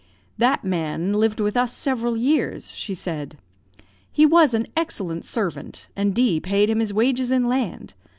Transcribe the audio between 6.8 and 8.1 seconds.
wages in land.